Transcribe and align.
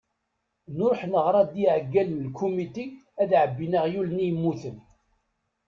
Nruḥ 0.77 1.01
neɣra-d 1.11 1.51
i 1.55 1.59
iɛeggalen 1.67 2.17
n 2.21 2.25
lkumiti 2.27 2.85
ad 3.21 3.31
ɛebbin 3.41 3.73
aɣyul-nni 3.79 4.25
yemmuten. 4.27 4.77